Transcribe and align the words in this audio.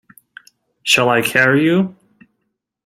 Shall 0.81 1.09
I 1.09 1.21
carry 1.21 1.63
you. 1.63 1.95